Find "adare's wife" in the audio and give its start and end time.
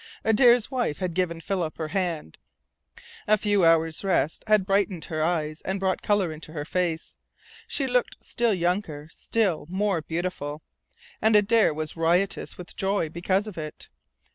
0.25-0.97